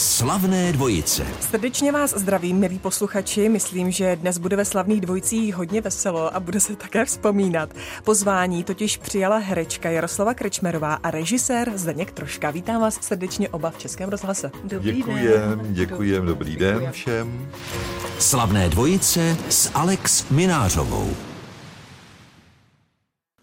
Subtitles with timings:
[0.00, 1.26] Slavné dvojice.
[1.40, 3.48] Srdečně vás zdravím, milí posluchači.
[3.48, 7.70] Myslím, že dnes bude ve slavných dvojicích hodně veselo a bude se také vzpomínat.
[8.04, 12.50] Pozvání totiž přijala herečka Jaroslava Krečmerová a režisér Zdeněk Troška.
[12.50, 14.50] Vítám vás srdečně oba v Českém rozhlase.
[14.64, 15.74] Dobrý děkujem, den.
[15.74, 17.48] děkujem, dobrý den všem.
[18.18, 21.29] Slavné dvojice s Alex Minářovou.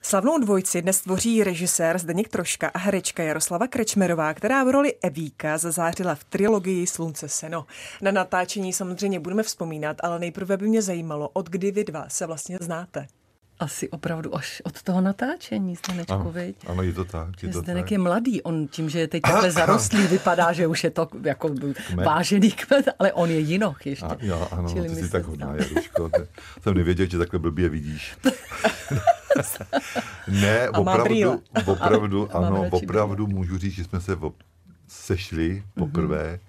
[0.08, 5.58] Slavnou dvojici dnes tvoří režisér Zdeněk Troška a herečka Jaroslava Krečmerová, která v roli Evíka
[5.58, 7.66] zazářila v trilogii Slunce seno.
[8.02, 12.26] Na natáčení samozřejmě budeme vzpomínat, ale nejprve by mě zajímalo, od kdy vy dva se
[12.26, 13.08] vlastně znáte.
[13.60, 16.56] Asi opravdu až od toho natáčení, Zdenečku, ano, viď?
[16.68, 17.44] Ano, je to tak.
[17.44, 17.92] Je to Zdenek tak.
[17.92, 21.50] je mladý, on tím, že je teď takhle zarostlý, vypadá, že už je to jako
[21.50, 22.04] Kme.
[22.04, 24.06] vážený kmet, ale on je jinoch ještě.
[24.06, 26.10] A, jo, ano, Čili ty jsi tak hodná, Jaruško.
[26.62, 28.18] Jsem nevěděl, že takhle blbě vidíš.
[30.28, 34.18] ne, a opravdu, opravdu, a, ano, opravdu můžu říct, že jsme se
[34.88, 36.40] sešli poprvé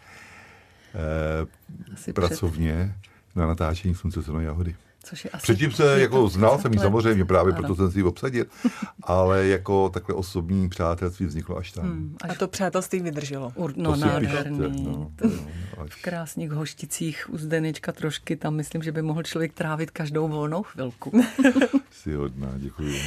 [0.95, 2.09] mm-hmm.
[2.09, 2.95] eh, pracovně
[3.30, 3.37] před...
[3.37, 4.76] na natáčení Slunce, seno, jahody.
[5.09, 7.62] Což je asi Předtím se jako znal jsem ji samozřejmě, právě ano.
[7.62, 8.46] proto jsem si ji obsadil,
[9.02, 11.84] ale jako takhle osobní přátelství vzniklo až tam.
[11.84, 12.30] Hmm, až...
[12.30, 13.52] A to přátelství vydrželo.
[13.54, 14.84] Ur, no, nádherný.
[14.84, 15.10] No, no,
[15.78, 15.90] až...
[15.90, 20.62] V krásných hošticích u Zdenečka trošky, tam myslím, že by mohl člověk trávit každou volnou
[20.62, 21.24] chvilku.
[21.90, 23.00] Jsi hodná, děkuji.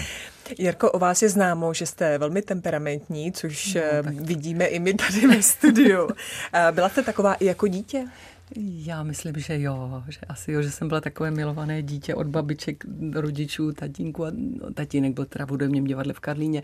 [0.58, 4.94] Jirko, o vás je známo, že jste velmi temperamentní, což no, eh, vidíme i my
[4.94, 6.10] tady ve studiu.
[6.54, 8.08] Eh, byla jste taková i jako dítě?
[8.58, 12.84] Já myslím, že jo, že asi jo, že jsem byla takové milované dítě od babiček,
[13.14, 16.64] rodičů, tatínku a no, tatínek byl teda v hudebním divadle v Karlíně,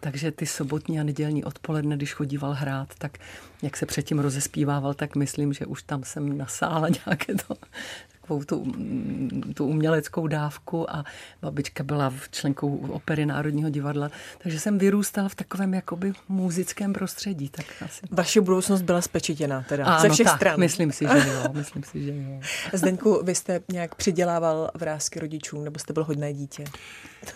[0.00, 3.18] takže ty sobotní a nedělní odpoledne, když chodíval hrát, tak
[3.62, 7.56] jak se předtím rozespívával, tak myslím, že už tam jsem nasála nějaké to
[8.28, 11.04] takovou tu, mm, tu uměleckou dávku a
[11.42, 17.48] babička byla členkou opery Národního divadla, takže jsem vyrůstala v takovém jakoby muzickém prostředí.
[17.48, 18.00] Tak asi.
[18.10, 20.60] Vaše budoucnost byla spečetěna teda ano, ze všech tak, stran.
[20.60, 21.44] myslím si, že jo.
[21.52, 22.40] Myslím si, že jo.
[22.72, 26.64] Zdeňku, vy jste nějak přidělával vrázky rodičům, nebo jste byl hodné dítě?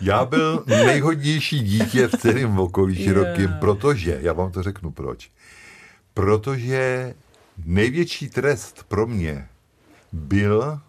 [0.01, 3.61] Já byl nejhodnější dítě v celém okolí širokým, yeah.
[3.61, 5.31] protože, já vám to řeknu proč,
[6.15, 7.15] protože
[7.65, 9.49] největší trest pro mě
[10.13, 10.81] byl,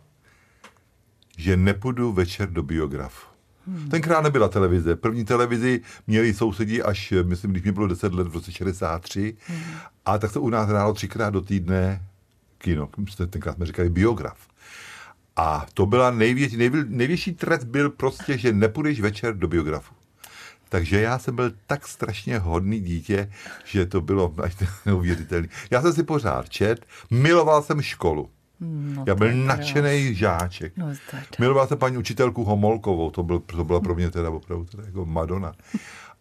[1.38, 3.34] že nepůjdu večer do biograf.
[3.68, 3.90] Hmm.
[3.90, 4.96] Tenkrát nebyla televize.
[4.96, 9.38] První televizi měli sousedí až, myslím, když mi bylo 10 let v roce 63.
[9.48, 9.64] Hmm.
[10.06, 12.02] A tak se u nás hrálo třikrát do týdne
[12.58, 12.90] kino.
[13.30, 14.38] Tenkrát jsme říkali biograf.
[15.36, 19.94] A to byla největší, nejvě, největší trest byl prostě, že nepůjdeš večer do biografu.
[20.74, 23.32] Takže já jsem byl tak strašně hodný dítě,
[23.66, 25.48] že to bylo až neuvěřitelné.
[25.72, 28.30] Já jsem si pořád čet, miloval jsem školu.
[28.60, 30.78] No, Já byl nadšený žáček.
[30.78, 30.88] No,
[31.40, 35.06] Miloval jsem paní učitelku Homolkovou, to, byl, to byla pro mě teda opravdu teda jako
[35.06, 35.54] Madonna.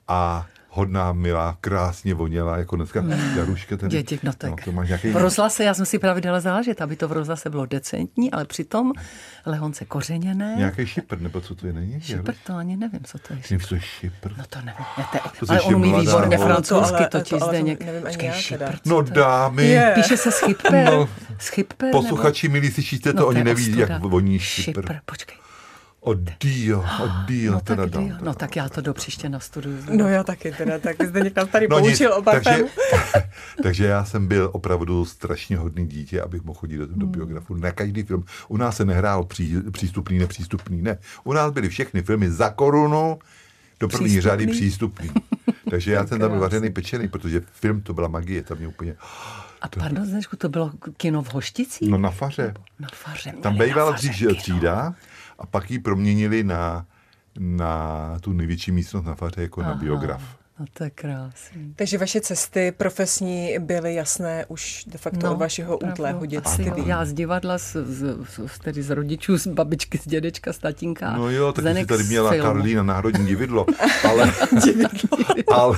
[0.08, 3.38] A hodná, milá, krásně voněla, jako dneska hmm.
[3.38, 3.76] Jaruška.
[3.76, 4.50] Tady, Děti, no tak.
[4.50, 5.10] No, to máš nějaký...
[5.10, 8.44] V rozhlase, já jsem si právě dala záležet, aby to v rozhlase bylo decentní, ale
[8.44, 8.92] přitom
[9.46, 10.54] lehonce kořeněné.
[10.58, 12.00] Nějaký šipr, nebo co to je, není?
[12.00, 13.40] Šipr, to ani nevím, co to je.
[13.50, 14.32] Nevím, co je šipr.
[14.38, 14.84] No to nevím.
[14.98, 17.84] Já te, to ale on umí výborně francouzsky, to ti zde něk...
[17.84, 18.72] Nevím ani já teda.
[18.84, 19.66] No dámy.
[19.66, 19.94] Yeah.
[19.94, 20.84] Píše se schyper.
[20.84, 24.94] No, schyper posluchači, milí, slyšíte to, no, oni neví, jak voní šipr.
[25.04, 25.36] Počkej.
[26.04, 29.76] Oddio, oddio, no, teda tak, dám, no tak já to do příště na studiu.
[29.96, 32.64] No já taky teda, tak zde někam tady no poučil nic, o takže,
[33.62, 37.12] takže já jsem byl opravdu strašně hodný dítě, abych mohl chodit do, do hmm.
[37.12, 38.24] biografu na každý film.
[38.48, 40.98] U nás se nehrál pří, přístupný, nepřístupný, ne.
[41.24, 43.18] U nás byly všechny filmy za korunu,
[43.80, 44.30] do první přístupný?
[44.30, 45.10] řady přístupný.
[45.70, 48.96] Takže já jsem tam byl vařený pečený, protože film to byla magie, tam mě úplně...
[49.60, 49.80] A to...
[49.80, 51.90] pardon, Zdeňku, to bylo kino v Hošticích?
[51.90, 52.54] No na faře.
[52.78, 53.32] Na faře.
[53.42, 53.92] Tam bývala
[54.36, 54.94] třída
[55.42, 56.86] a pak ji proměnili na,
[57.38, 59.70] na tu největší místnost na faře jako Aha.
[59.70, 60.42] na biograf.
[60.62, 61.74] No to je krásný.
[61.76, 66.72] Takže vaše cesty profesní byly jasné už de facto no, od vašeho útlého dětství.
[66.86, 68.16] Já z divadla, z, z,
[68.46, 71.16] z, tedy z rodičů, z babičky, z dědečka, z tatínka.
[71.16, 72.44] No jo, tak jsi tady měla filmu.
[72.44, 73.66] Karlína Národní divadlo.
[74.08, 74.32] Ale,
[75.52, 75.76] ale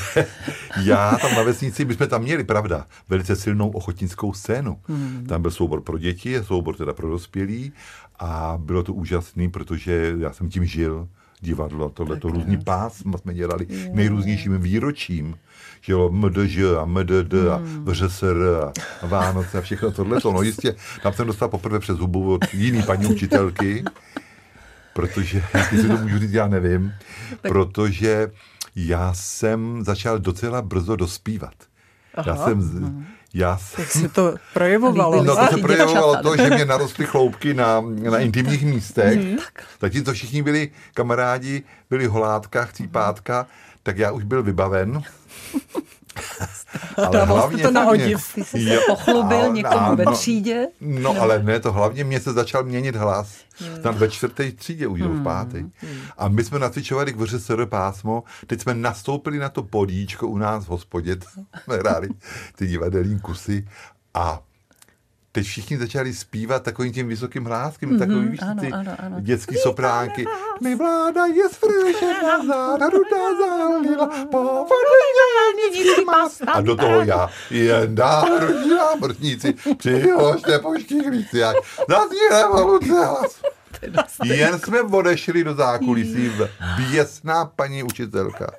[0.83, 4.81] já tam na vesnici, my jsme tam měli, pravda, velice silnou ochotnickou scénu.
[4.89, 5.27] Hmm.
[5.29, 7.73] Tam byl soubor pro děti, soubor teda pro dospělí
[8.19, 11.09] a bylo to úžasný, protože já jsem tím žil
[11.41, 13.95] divadlo, tohle to různý pásma jsme dělali yeah.
[13.95, 15.37] nejrůznějším výročím,
[15.81, 17.85] že jo, MDŽ a MDD a hmm.
[17.85, 18.73] VŘSR
[19.03, 20.19] a Vánoce a všechno tohle.
[20.25, 23.85] No jistě, tam jsem dostal poprvé přes hubu od jiný paní učitelky,
[24.93, 26.93] protože, jestli si to můžu říct, já nevím,
[27.41, 27.53] tak.
[27.53, 28.31] protože
[28.77, 31.55] já jsem začal docela brzo dospívat.
[32.15, 32.31] Aha.
[32.31, 33.07] Já jsem.
[33.35, 33.83] Já jsem...
[33.83, 35.25] Jak se to projevovalo?
[35.25, 39.19] No to se projevovalo to, že mě narostly chloupky na, na intimních místech.
[39.19, 39.37] Mm.
[39.81, 43.47] Zatímco všichni byli kamarádi, byli holátka, chcípátka,
[43.83, 45.03] tak já už byl vybaven.
[46.97, 48.35] Ale hlavně to na odiv.
[48.35, 50.17] Ty jsi se pochlubil někomu ve ano.
[50.17, 50.67] třídě?
[50.81, 53.37] No ale ne, to hlavně mě se začal měnit hlas.
[53.59, 53.83] Hmm.
[53.83, 55.65] Tam ve čtvrté třídě už v páté.
[56.19, 60.65] A my jsme nacvičovali k VŘSR pásmo, teď jsme nastoupili na to podíčko u nás
[60.65, 61.17] v hospodě,
[61.65, 62.09] jsme hráli
[62.57, 63.69] ty divadelní kusy
[64.15, 64.41] a
[65.35, 69.17] teď všichni začali zpívat takovým tím vysokým hláskem, mm-hmm, takový víš, ano, ty ano, ano.
[69.21, 70.27] dětský sopránky.
[70.63, 76.29] My vláda je svržena, záda rudá zálila, po vodě má.
[76.47, 81.57] A do toho já, jen národní námorníci, přihožte poštíhlíci, jak
[81.89, 83.43] zazní revoluce hlas.
[84.25, 86.33] Jen jsme odešli do zákulisí,
[86.77, 88.51] běsná paní učitelka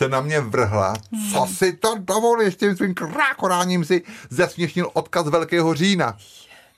[0.00, 0.94] se na mě vrhla,
[1.32, 6.16] co si to dovolíš tím svým krákoráním si zesměšnil odkaz Velkého října.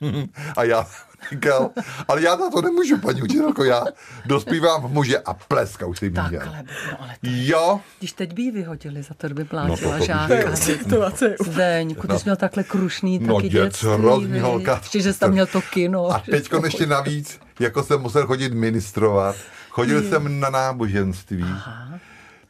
[0.57, 1.71] A já jsem říkal,
[2.09, 3.85] ale já za to nemůžu, paní učitelko, já
[4.27, 6.23] dospívám v muže a pleska už si měl.
[6.31, 9.93] Takhle, no ale to, Jo, když teď by ji vyhodili za to, kdyby No plátila
[9.93, 10.35] to- to žáka.
[10.35, 13.89] je- je situace je Zdeňku, ty jsi měl takhle krušný No, taky dět, dětství.
[13.89, 14.79] hrozný holka.
[14.83, 16.07] Ještě, že jsi tam měl to kino.
[16.07, 19.37] a teď ještě navíc, jako jsem musel chodit ministrovat,
[19.71, 21.45] chodil jsem na náboženství,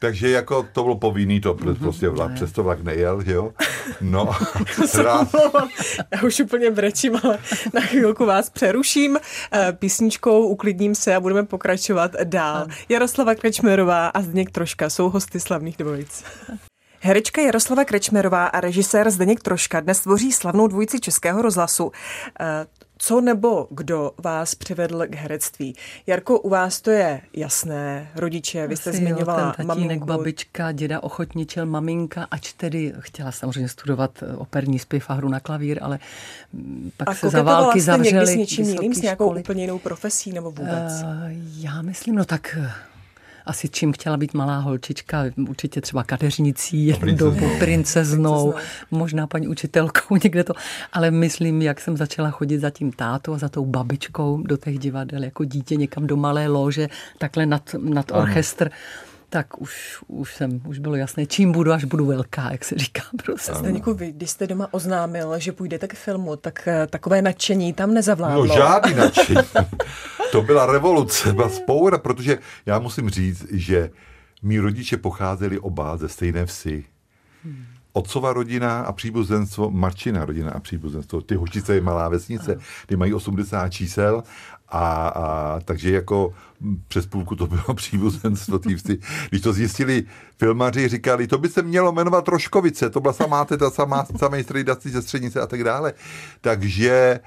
[0.03, 3.53] takže jako to bylo povinný, to prostě vlak, přesto vlak nejel, že jo?
[4.01, 4.31] No,
[5.03, 5.29] rád.
[6.15, 7.39] Já už úplně brečím, ale
[7.75, 9.19] na chvilku vás přeruším
[9.53, 12.67] eh, písničkou, uklidním se a budeme pokračovat dál.
[12.89, 16.25] Jaroslava Krečmerová a Zdeněk Troška jsou hosty slavných dvojic.
[17.01, 21.93] Herečka Jaroslava Krečmerová a režisér Zdeněk Troška dnes tvoří slavnou dvojici Českého rozhlasu.
[23.05, 25.75] Co nebo kdo vás přivedl k herectví?
[26.07, 28.09] Jarko, u vás to je jasné.
[28.15, 30.07] Rodiče, vy jste Asi zmiňovala jo, ten tatínek, maminku.
[30.07, 35.41] babička, děda ochotničil, maminka, ač tedy chtěla samozřejmě studovat eh, operní zpěv a hru na
[35.41, 35.99] klavír, ale
[36.53, 39.41] mm, pak A se za války jste zavřeli někdy s něčím jiným, s nějakou školy.
[39.41, 40.93] úplně jinou profesí nebo vůbec?
[41.05, 42.71] Eh, Já myslím, no tak eh,
[43.47, 47.31] asi čím chtěla být malá holčička, určitě třeba kadeřnicí, princeznou.
[47.31, 48.55] dobu princeznou,
[48.91, 50.55] možná paní učitelkou někde to,
[50.93, 54.79] ale myslím, jak jsem začala chodit za tím tátou a za tou babičkou do těch
[54.79, 58.71] divadel jako dítě někam do malé lože, takhle nad, nad orchestr,
[59.33, 63.03] tak už, už jsem, už bylo jasné, čím budu, až budu velká, jak se říká
[63.25, 63.55] prostě.
[63.55, 67.95] Zdeňku, vy, když jste doma oznámil, že půjdete k filmu, tak eh, takové nadšení tam
[67.95, 68.47] nezavládlo.
[68.47, 69.41] No žádný nadšení.
[70.33, 73.91] To byla revoluce, byla spoura, protože já musím říct, že
[74.43, 76.85] mý rodiče pocházeli oba ze stejné vsi.
[77.93, 83.15] Otcova rodina a příbuzenstvo, Marčina rodina a příbuzenstvo, ty Hoštice je malá vesnice, ty mají
[83.15, 84.23] 80 čísel
[84.73, 86.35] a, a takže jako
[86.89, 88.99] přes půlku to bylo příbuzenstvo té vsi.
[89.29, 90.05] Když to zjistili
[90.39, 94.91] filmaři, říkali, to by se mělo jmenovat Troškovice, to byla samá ta samá, samé středací
[94.91, 95.93] ze střednice a tak dále.
[96.41, 97.21] Takže e,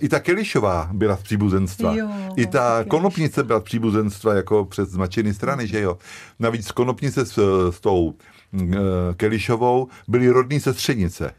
[0.00, 1.94] i ta Kelišová byla z příbuzenstva.
[1.94, 2.88] Jo, I ta Keliš.
[2.90, 5.98] Konopnice byla z příbuzenstva jako přes zmačený strany, že jo.
[6.38, 7.38] Navíc Konopnice s,
[7.70, 8.14] s tou
[8.62, 8.66] eh,
[9.16, 11.32] Kelišovou byly rodný sestřenice.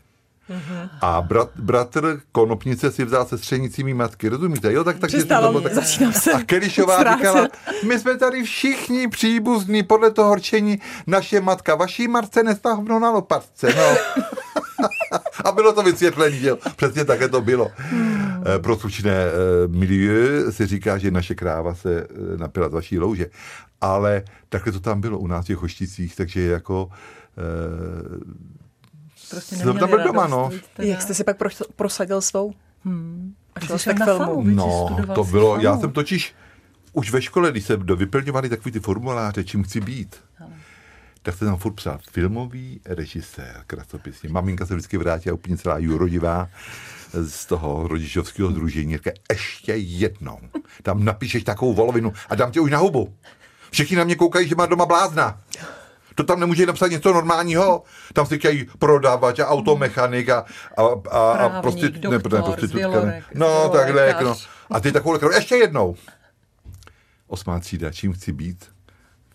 [1.01, 4.73] A brat, bratr Konopnice si vzal sestřenicí mý matky, rozumíte?
[4.73, 5.73] Jo, tak, Přestávám, to bylo tak...
[5.73, 7.17] začínám se A Kelišová ztrácet.
[7.17, 7.47] říkala,
[7.87, 13.73] my jsme tady všichni příbuzní podle toho horčení, naše matka, vaší matce nestahvno na lopatce,
[13.77, 13.95] no.
[15.45, 16.57] A bylo to vysvětlený, že jo?
[16.75, 17.71] Přesně také to bylo.
[17.75, 18.43] Hmm.
[18.61, 19.31] Pro slušné eh,
[19.67, 23.25] milieu se říká, že naše kráva se eh, napila z vaší louže.
[23.81, 26.89] Ale takhle to tam bylo u nás v těch hošticích, takže jako...
[29.31, 30.49] Prostě neměli tam byl doma, radost, no.
[30.49, 30.87] viď, teda.
[30.87, 32.53] Jak jste si pak pro, prosadil svou?
[32.85, 33.33] Hmm.
[33.55, 34.41] A šel jsi jste k na filmu?
[34.43, 36.35] No, to bylo, já jsem totiž
[36.93, 40.15] už ve škole, když se do- vyplňovali takový ty formuláře, čím chci být,
[41.23, 44.29] tak jsem tam furt psal filmový režisér, krasopisně.
[44.29, 46.49] Maminka se vždycky vrátila úplně celá jurodivá
[47.13, 48.97] z toho rodičovského združení.
[48.97, 50.39] Říká, ještě jednou.
[50.83, 53.13] Tam napíšeš takovou volovinu a dám tě už na hubu.
[53.71, 55.41] Všichni na mě koukají, že má doma blázna.
[56.23, 57.83] To tam nemůže napsat něco normálního.
[58.13, 60.45] Tam si říkají prodavač a automechanik a,
[60.77, 64.23] a, a, a prostě, doktor, prostitutka, zvělorek, No, zvělorek, takhle, lékař.
[64.23, 64.35] no.
[64.71, 65.95] A ty takovou lekru, ještě jednou.
[67.27, 68.65] Osmá třída, čím chci být?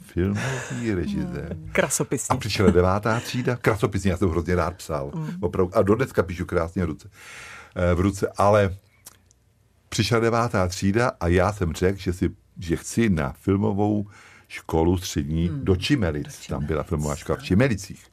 [0.02, 1.56] Filmový režisér.
[1.68, 2.38] A Krasopisní.
[2.38, 5.10] přišla devátá třída, krasopisně, já jsem hrozně rád psal.
[5.40, 7.08] Opravdu, a do dneska píšu krásně v ruce.
[7.76, 8.76] Eh, v ruce, ale
[9.88, 14.06] přišla devátá třída a já jsem řekl, že, si, že chci na filmovou
[14.48, 15.64] školu střední hmm.
[15.64, 16.46] do Čimelic.
[16.46, 18.04] Tam byla filmová škola v Čimelicích.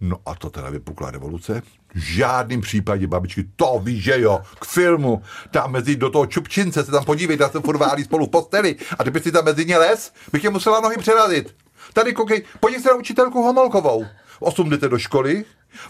[0.00, 1.62] No a to teda vypukla revoluce.
[1.94, 6.84] V žádném případě, babičky, to víš, že jo, k filmu, tam mezi, do toho čupčince
[6.84, 9.64] se tam podívejte, já jsem furt válí spolu v posteli a kdyby si tam mezi
[9.64, 11.56] ně les, bych je musela nohy přerazit.
[11.92, 14.04] Tady koukej, podívej se na učitelku Homolkovou.
[14.38, 15.44] V 8 jdete do školy,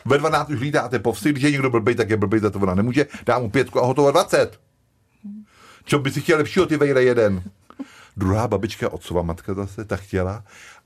[0.04, 2.58] ve 12 už lítáte po vsi, když je někdo blbej, tak je blbej, za to
[2.58, 4.60] ona nemůže, dá mu pětku a hotovo 20.
[5.86, 7.42] Co by si chtěl lepšího, ty vejre jeden.
[8.16, 10.44] Druhá babička, otcova matka zase, ta chtěla,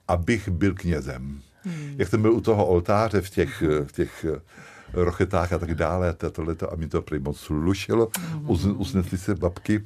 [0.08, 1.40] abych byl knězem.
[1.64, 1.94] Hmm.
[1.98, 4.26] Jak jsem byl u toho oltáře v těch, v těch
[4.92, 8.08] rochetách a tak dále a tohleto a mi to prý moc slušilo.
[8.18, 8.80] Hmm.
[8.80, 9.84] Usnesli se babky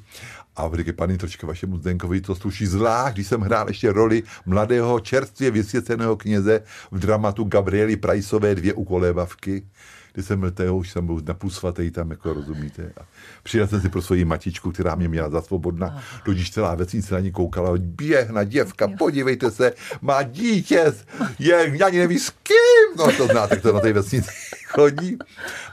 [0.56, 5.00] a říkají, paní trošku vašemu Zdenkovi to sluší zvlášť, když jsem hrál ještě roli mladého,
[5.00, 9.66] čerstvě vysvěceného kněze v dramatu Gabriely Prajsové dvě ukolébavky
[10.14, 12.92] kdy jsem byl tého, už jsem byl napůl svatý tam, jako rozumíte.
[13.00, 13.06] A
[13.42, 17.20] přijel jsem si pro svoji matičku, která mě měla za svobodna, tudíž celá vesnice na
[17.20, 20.92] ní koukala, běhna děvka, podívejte se, má dítě,
[21.38, 24.30] je, ani neví s kým, no to znáte, to na té vesnici
[24.74, 25.18] chodí.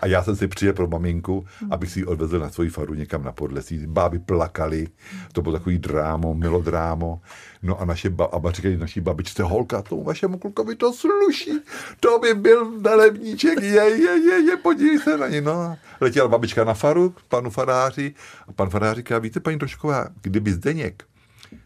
[0.01, 3.23] A já jsem si přijel pro maminku, abych si ji odvezl na svoji faru někam
[3.23, 3.87] na podlesí.
[3.87, 4.87] Báby plakali,
[5.33, 7.21] to bylo takový drámo, milodrámo.
[7.63, 11.59] No a naše ba- a říkají naší babičce, holka, tomu vašemu klukovi to sluší,
[11.99, 15.41] to by byl velebníček, je, je, je, je, podívej se na ní.
[15.41, 15.77] No.
[16.01, 18.13] Letěla babička na faru, panu faráři,
[18.47, 21.03] a pan farář říká, víte, paní Trošková, kdyby Zdeněk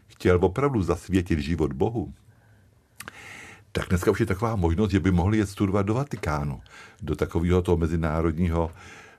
[0.06, 2.12] chtěl opravdu zasvětit život Bohu,
[3.76, 6.60] tak dneska už je taková možnost, že by mohli jet studovat do Vatikánu,
[7.02, 8.70] do takového toho mezinárodního,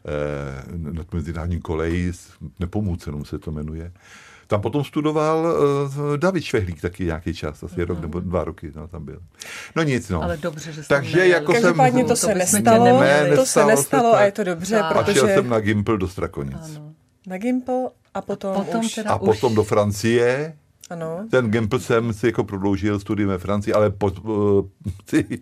[0.06, 2.12] eh, nad mezinárodním koleji,
[2.60, 3.92] nepomůcenou se to jmenuje.
[4.48, 8.88] Tam potom studoval uh, David Švehlík taky nějaký čas, asi rok nebo dva roky no,
[8.88, 9.20] tam byl.
[9.76, 10.24] No nic, no.
[10.24, 11.62] Ale dobře, že Takže jako jsem...
[11.62, 15.22] Každopádně to se nestalo, ne, to se nestalo a je to dobře, a protože...
[15.22, 16.78] A šel jsem na Gimpl do Strakonic.
[16.78, 16.94] Ano.
[17.28, 18.94] Na Gimpl a potom, a potom, už...
[18.94, 19.56] teda a potom už...
[19.56, 20.54] do Francie
[20.90, 21.28] ano.
[21.32, 24.12] Ten Gimple jsem si jako prodloužil studium ve Francii, ale po,
[25.02, 25.40] chci,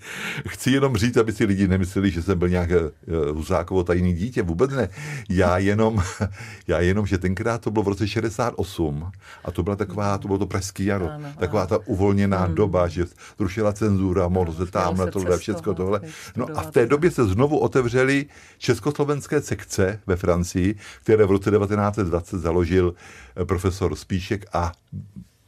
[0.47, 4.43] chci jenom říct, aby si lidi nemysleli, že jsem byl nějak uh, Husákovo tajný dítě.
[4.43, 4.89] Vůbec ne.
[5.29, 6.03] Já jenom,
[6.67, 9.11] já jenom, že tenkrát to bylo v roce 68
[9.43, 11.69] a to byla taková, to bylo to pražský jaro, ano, taková ano.
[11.69, 12.55] ta uvolněná hmm.
[12.55, 13.05] doba, že
[13.37, 16.01] zrušila cenzura, mohlo se tam na tohle, všechno tohle.
[16.35, 18.25] No a v té době se znovu otevřely
[18.57, 22.93] československé sekce ve Francii, které v roce 1920 založil
[23.35, 24.71] eh, profesor Spíšek a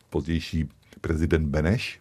[0.10, 0.70] pozdější
[1.02, 2.00] prezident Beneš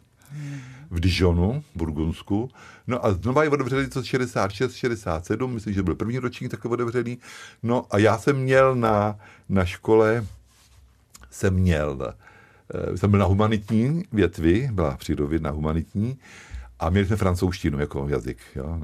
[0.91, 2.51] v Dijonu, Burgundsku.
[2.87, 7.19] No a znova je otevřeli to 66, 67, myslím, že byl první ročník takhle otevřený.
[7.63, 10.27] No a já jsem měl na, na škole,
[11.31, 12.15] jsem měl,
[12.75, 16.19] eh, jsem byl na humanitní větvi, byla přírodovědná humanitní,
[16.81, 18.39] a měli jsme francouzštinu jako jazyk.
[18.57, 18.79] Jo?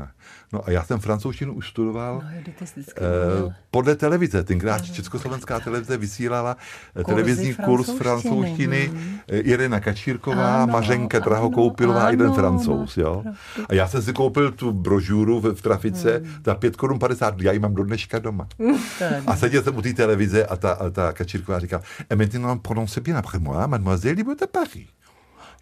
[0.53, 4.45] No a já jsem francouzštinu už studoval no, eh, podle televize.
[4.45, 6.57] Tenkrát no, československá televize vysílala
[6.97, 8.87] eh, Kurzy televizní kurz francouzštiny.
[8.87, 9.19] Hmm.
[9.29, 12.97] Irena Kačírková, ano, Mařenka Drahokoupilová a jeden francouz.
[12.97, 13.25] Jo?
[13.69, 16.33] A já jsem si koupil tu brožuru v, v trafice hmm.
[16.45, 18.49] za 5 korun 50, já ji mám do dneška doma.
[19.27, 23.03] a seděl jsem u té televize a ta, a ta Kačírková říká, et maintenant prononcez
[23.03, 24.87] bien après moi, mademoiselle, il à Paris.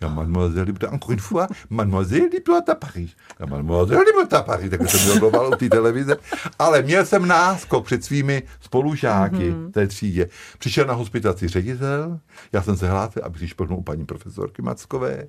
[0.00, 3.14] Ja, mademoiselle liebe encore une fois, mademoiselle liebe à Paris.
[3.38, 6.16] Ja, mademoiselle liebe à Paris, takže jsem u té televize.
[6.58, 9.70] Ale měl jsem náskok před svými spolužáky mm-hmm.
[9.70, 10.28] té třídě.
[10.58, 12.20] Přišel na hospitaci ředitel,
[12.52, 15.24] já jsem se hlásil, abych si šplhnul u paní profesorky Mackové.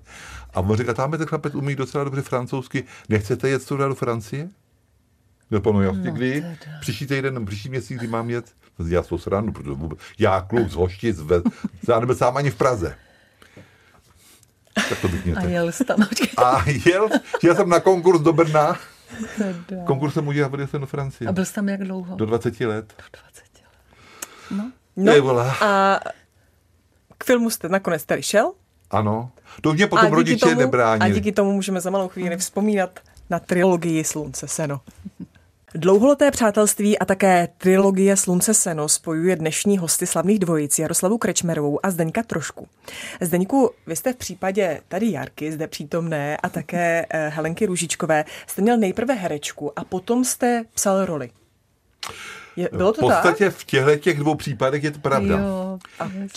[0.53, 4.49] A on říká, tam ten chlapec umí docela dobře francouzsky, nechcete jet studovat do Francie?
[5.51, 6.41] No, panu, jasně, no, kdy?
[6.41, 6.79] Teda.
[6.81, 8.45] Příští týden, příští měsíc, kdy mám jet?
[8.87, 11.19] Já to srandu, protože vůbec, já kluk z Hoštic,
[11.87, 12.95] já nebyl sám ani v Praze.
[14.91, 16.07] Tak to bych A jel tam,
[16.37, 17.09] A jel,
[17.43, 18.79] jel jsem na konkurs do Brna.
[19.85, 21.27] Konkurs jsem udělal, byl jsem do Francie.
[21.27, 22.15] A byl jsi tam jak dlouho?
[22.15, 22.93] Do 20 let.
[22.97, 23.71] Do 20 let.
[24.51, 24.71] No.
[24.95, 25.99] no a
[27.17, 28.51] k filmu jste nakonec tady šel?
[28.89, 29.31] Ano.
[29.61, 31.11] To mě potom rodiče tomu, nebránili.
[31.11, 34.81] A díky tomu můžeme za malou chvíli vzpomínat na trilogii Slunce Seno.
[35.75, 41.91] Dlouholeté přátelství a také trilogie Slunce Seno spojuje dnešní hosty slavných dvojic Jaroslavu Krečmerovou a
[41.91, 42.67] Zdeňka Trošku.
[43.21, 48.61] Zdeňku, vy jste v případě tady Jarky, zde přítomné, a také eh, Helenky Růžičkové, jste
[48.61, 51.31] měl nejprve herečku a potom jste psal roli.
[52.61, 53.55] Je, bylo to v podstatě tak?
[53.55, 55.39] v těchto těch dvou případech je to pravda.
[55.39, 55.79] Jo.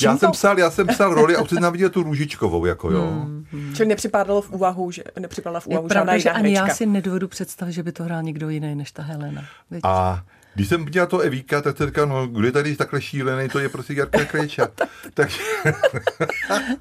[0.03, 3.03] já, jsem psal, já jsem psal roli a už jsem viděl tu Růžičkovou, jako jo.
[3.03, 3.75] Hmm, hmm.
[3.75, 7.29] Čili nepřipadalo v úvahu, že nepřipadala v úvahu je pravda, že ani já si nedovedu
[7.29, 9.45] představit, že by to hrál někdo jiný než ta Helena.
[9.71, 9.81] Víš?
[9.85, 13.49] A když jsem viděl to Evíka, tak jsem říkal, no, kdo je tady takhle šílený,
[13.49, 14.69] to je prostě Jarka Krejča.
[15.15, 15.39] takže,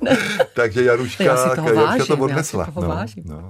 [0.53, 2.61] takže Jaruška, já si toho vážím, to odnesla.
[2.61, 3.23] Já si toho no, vážím.
[3.27, 3.49] No.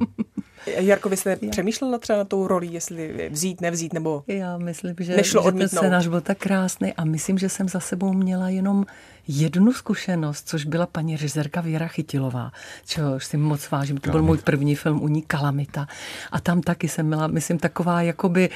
[0.67, 1.50] Jarko, vy jste já.
[1.50, 5.67] přemýšlela třeba na tou roli, jestli vzít, nevzít, nebo Já myslím, že, nešlo že ten
[5.67, 8.86] scénář byl tak krásný a myslím, že jsem za sebou měla jenom
[9.27, 12.51] jednu zkušenost, což byla paní režisérka Věra Chytilová,
[12.85, 13.97] čehož si moc vážím.
[13.97, 14.17] To Kalamita.
[14.21, 15.87] byl můj první film u ní Kalamita.
[16.31, 18.49] A tam taky jsem měla, myslím, taková jakoby,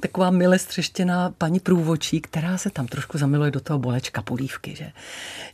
[0.00, 4.92] taková mile střeštěná paní průvočí, která se tam trošku zamiluje do toho bolečka polívky, že.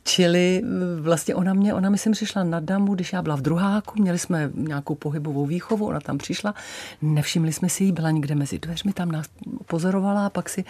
[0.04, 0.62] Čili
[1.00, 4.50] vlastně ona mě, ona myslím přišla na damu, když já byla v druháku, měli jsme
[4.54, 6.54] nějakou pohybovou výchovu, ona tam přišla,
[7.02, 9.26] nevšimli jsme si jí, byla někde mezi dveřmi, tam nás
[9.66, 10.64] pozorovala a pak si,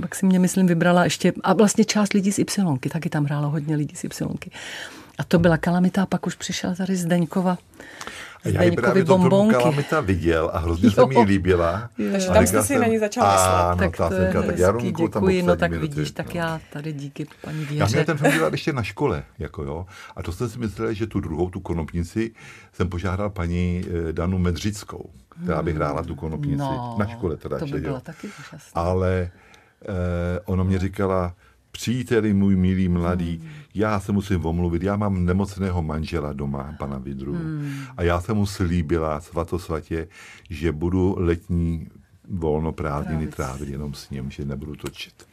[0.00, 3.50] pak si mě, myslím, vybrala ještě, a vlastně část lidí z Y, taky tam hrálo
[3.50, 4.50] hodně lidí z Y.
[5.18, 7.58] A to byla kalamita a pak už přišla tady Zdeňkova.
[8.44, 10.92] A já ji právě to filmu Kalamita viděl a hrozně jo.
[10.92, 11.90] se mi líbila.
[12.12, 13.90] Takže tam jste si jsem, na ní začal myslet.
[13.90, 16.40] Tak to je hezký, tak já děkuji, no tak minuty, vidíš, tak no.
[16.40, 17.76] já tady díky paní Věře.
[17.76, 19.86] Já měl ten film dělat ještě na škole, jako jo.
[20.16, 22.32] A to jsem si myslel, že tu druhou, tu konopnici,
[22.72, 25.10] jsem požádal paní eh, Danu Medřickou,
[25.44, 26.56] která by hrála tu konopnici.
[26.56, 27.58] No, na škole teda.
[27.58, 28.82] To by byla taky úžasná.
[28.82, 29.30] Ale
[29.82, 31.34] eh, ono mě říkala,
[31.70, 33.48] příteli můj milý mladý, hmm.
[33.74, 37.34] já se musím omluvit, já mám nemocného manžela doma, pana Vidru.
[37.34, 37.72] Hmm.
[37.96, 40.08] A já jsem mu slíbila svatosvatě,
[40.50, 41.88] že budu letní
[42.28, 45.29] volno prázdniny trávit jenom s ním, že nebudu točit.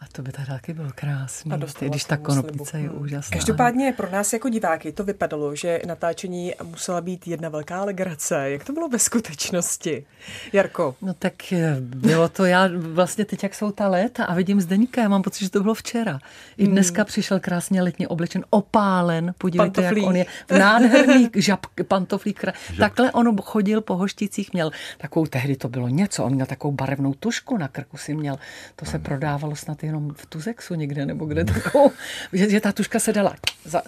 [0.00, 3.36] A to by taky bylo krásné, když ta konopnice je úžasná.
[3.36, 8.50] Každopádně pro nás jako diváky to vypadalo, že natáčení musela být jedna velká legrace.
[8.50, 10.04] Jak to bylo ve skutečnosti?
[10.52, 10.94] Jarko?
[11.02, 15.02] No tak eh, bylo to, já vlastně teď, jak jsou ta léta a vidím Zdeníka,
[15.02, 16.18] já mám pocit, že to bylo včera.
[16.56, 16.72] I hmm.
[16.72, 17.06] dneska hmm.
[17.06, 20.02] přišel krásně letně oblečen, opálen, podívejte, pantoflí.
[20.02, 22.44] jak on je v nádherný žab, pantoflík.
[22.78, 27.14] Takhle on chodil po hošticích, měl takovou, tehdy to bylo něco, on měl takovou barevnou
[27.14, 28.38] tušku na krku si měl,
[28.76, 31.92] to se prodávalo snad jenom v Tuzexu někde, nebo kde takovou,
[32.32, 33.82] že, že ta tuška se dala za,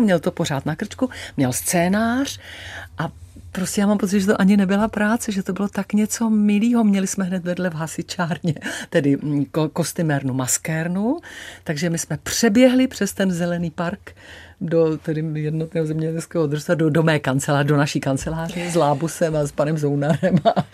[0.00, 2.40] měl to pořád na krčku, měl scénář
[2.98, 3.23] a
[3.54, 6.84] Prostě já mám pocit, že to ani nebyla práce, že to bylo tak něco milého.
[6.84, 8.54] Měli jsme hned vedle v hasičárně,
[8.90, 11.20] tedy mm, ko- kostymérnu maskérnu,
[11.64, 14.14] takže my jsme přeběhli přes ten zelený park
[14.60, 19.46] do tedy jednotného zemědělského družstva, do, do mé kanceláře, do naší kanceláře s Lábusem a
[19.46, 20.64] s panem Zounarem a,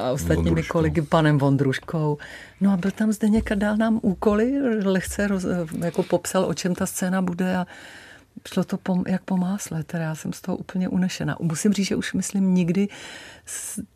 [0.00, 0.72] a ostatními Vondruškou.
[0.72, 2.18] kolegy, panem Vondruškou.
[2.60, 4.52] No a byl tam zde někdo, dal nám úkoly,
[4.84, 5.46] lehce roz,
[5.84, 7.66] jako popsal, o čem ta scéna bude a
[8.48, 11.36] šlo to po, jak po másle, teda já jsem z toho úplně unešena.
[11.40, 12.88] Musím říct, že už myslím nikdy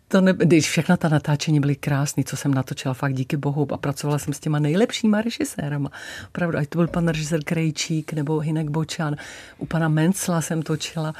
[0.08, 3.76] to ne, když všechna ta natáčení byly krásné, co jsem natočila, fakt díky bohu a
[3.76, 5.90] pracovala jsem s těma nejlepšíma režisérama.
[6.28, 9.16] Opravdu, ať to byl pan režisér Krejčík nebo Hinek Bočan,
[9.58, 11.14] u pana Mencla jsem točila,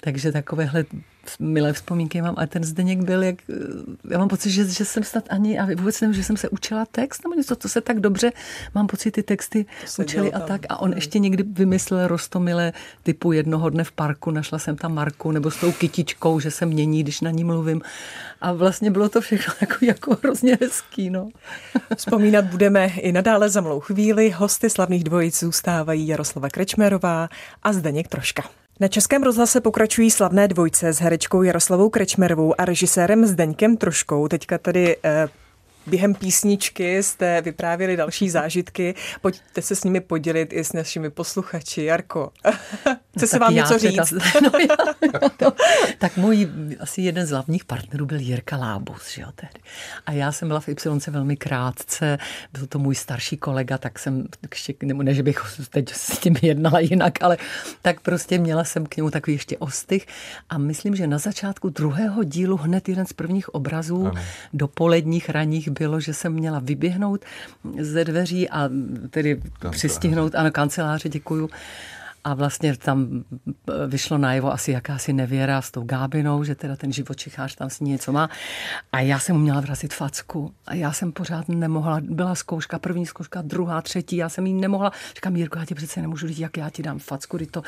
[0.00, 0.84] takže takovéhle
[1.38, 2.34] milé vzpomínky mám.
[2.38, 3.36] A ten Zdeněk byl, jak,
[4.10, 6.86] já mám pocit, že, že jsem snad ani, a vůbec nevím, že jsem se učila
[6.86, 8.32] text, nebo něco, to se tak dobře,
[8.74, 9.66] mám pocit, ty texty
[9.98, 10.60] učili a tak.
[10.68, 12.72] A on ještě někdy vymyslel rostomile
[13.02, 16.66] typu jednoho dne v parku, našla jsem tam Marku, nebo s tou kytičkou, že se
[16.66, 17.82] mění, když na ní mluvím.
[18.40, 21.10] A vlastně bylo to všechno jako, jako hrozně hezký.
[21.10, 21.28] No.
[21.96, 24.30] Vzpomínat budeme i nadále za mlou chvíli.
[24.30, 27.28] Hosty slavných dvojic zůstávají Jaroslava Krečmerová
[27.62, 28.65] a Zdeněk Troška.
[28.80, 34.28] Na Českém rozhlase pokračují slavné dvojce s herečkou Jaroslavou Krečmerovou a režisérem Zdeňkem Troškou.
[34.28, 35.28] Teďka tady eh,
[35.86, 38.94] během písničky jste vyprávěli další zážitky.
[39.20, 41.82] Pojďte se s nimi podělit i s našimi posluchači.
[41.82, 42.32] Jarko,
[43.16, 44.08] chce no, se vám něco říct?
[44.08, 44.94] Teda, no, já,
[45.42, 45.52] no,
[45.98, 46.48] tak můj
[46.80, 49.60] asi jeden z hlavních partnerů byl Jirka Lábus, že jo, tehdy.
[50.06, 52.18] A já jsem byla v Y velmi krátce,
[52.52, 55.38] byl to můj starší kolega, tak jsem, ještě, nebo ne, že bych
[55.70, 57.36] teď s tím jednala jinak, ale
[57.82, 60.06] tak prostě měla jsem k němu takový ještě ostych
[60.48, 64.22] a myslím, že na začátku druhého dílu hned jeden z prvních obrazů ano.
[64.52, 67.24] dopoledních raních bylo, že jsem měla vyběhnout
[67.80, 68.68] ze dveří a
[69.10, 69.78] tedy kanceláře.
[69.78, 71.50] přistihnout, ano, kanceláře, děkuju.
[72.24, 73.24] A vlastně tam
[73.86, 77.90] vyšlo najevo asi jakási nevěra s tou Gábinou, že teda ten živočichář tam s ní
[77.90, 78.30] něco má.
[78.92, 80.52] A já jsem mu měla vrazit facku.
[80.66, 82.00] A já jsem pořád nemohla.
[82.00, 84.16] Byla zkouška, první zkouška, druhá, třetí.
[84.16, 84.92] Já jsem jí nemohla.
[85.14, 87.38] Říkám, Jirko, já ti přece nemůžu říct, jak já ti dám facku.
[87.50, 87.62] To,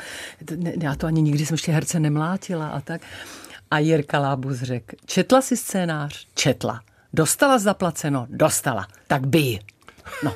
[0.55, 3.01] ne, já to ani nikdy jsem ještě herce nemlátila a tak.
[3.71, 6.27] A Jirka Lábus řekl, četla si scénář?
[6.33, 6.81] Četla.
[7.13, 8.27] Dostala zaplaceno?
[8.29, 8.87] Dostala.
[9.07, 9.59] Tak by.
[10.23, 10.33] No,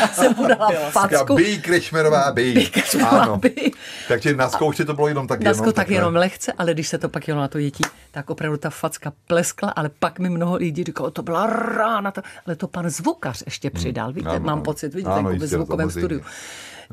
[0.00, 1.34] já jsem mu dala facku.
[1.34, 2.70] By Krečmerová, by.
[3.08, 3.36] Ano.
[3.36, 3.70] By.
[4.08, 5.66] Takže na zkoušce to bylo jenom tak jenom.
[5.66, 8.56] Na tak jenom lehce, ale když se to pak jelo na to dětí, tak opravdu
[8.56, 12.68] ta facka pleskla, ale pak mi mnoho lidí říkalo, to byla rána, to, ale to
[12.68, 16.20] pan zvukař ještě přidal, víte, ano, mám pocit, vidíte, ano, jako ve zvukovém studiu.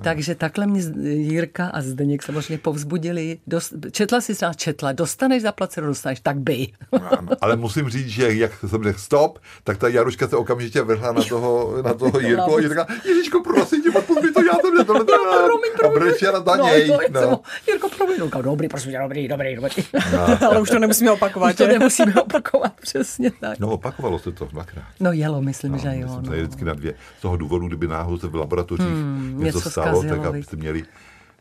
[0.02, 3.38] Takže takhle mě Jirka a Zdeněk samozřejmě povzbudili.
[3.48, 6.68] Dost, četla jsi se četla, dostaneš zaplaceno, dostaneš, tak by.
[7.42, 11.24] Ale musím říct, že jak jsem řekl stop, tak ta Jaruška se okamžitě vrhla na
[11.24, 13.90] toho, na toho Jirku a Jirka, Ježiško, prosím tě,
[14.22, 16.14] mi to, já to mě tohle, promiň, promiň.
[16.30, 16.88] A na no, něj.
[17.12, 17.40] No, no.
[17.68, 19.84] Jirko, promiň, no, dobrý, prosím tě, dobrý, dobrý, dobrý.
[20.14, 20.48] No.
[20.48, 21.50] Ale už to nemusíme opakovat.
[21.50, 23.60] Už to nemusíme opakovat, přesně tak.
[23.60, 24.86] No, opakovalo se to dvakrát.
[25.00, 26.08] No, jelo, myslím, no, že jo.
[26.08, 26.32] Myslím, no.
[26.32, 26.94] vždycky na dvě.
[27.20, 30.84] Z toho důvodu, kdyby náhodou se v laboratořích hmm, něco stalo, tak abyste měli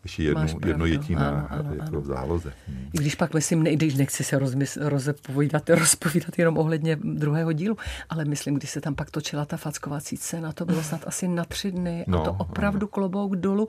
[0.04, 2.00] ještě jednu, jedno jetí na, ano, ano, jako ano.
[2.00, 2.52] v záloze.
[2.68, 2.90] Hmm.
[2.92, 7.76] I když pak myslím, ne, když nechci se rozmys, rozepovídat, rozpovídat jenom ohledně druhého dílu,
[8.10, 11.44] ale myslím, když se tam pak točila ta fackovací scéna, to bylo snad asi na
[11.44, 12.88] tři dny no, a to opravdu ano.
[12.88, 13.68] klobouk dolů.